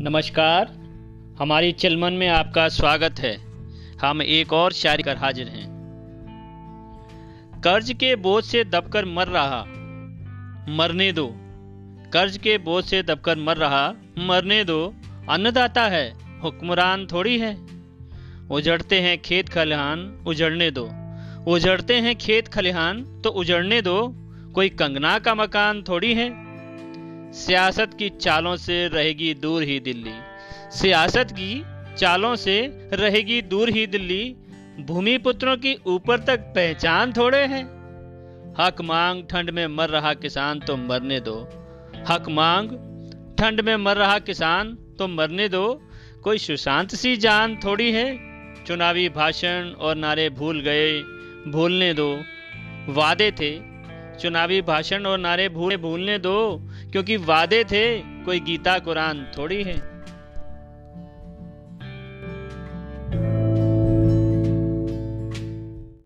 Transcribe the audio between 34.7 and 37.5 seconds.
भूमि पुत्रों की ऊपर तक पहचान थोड़े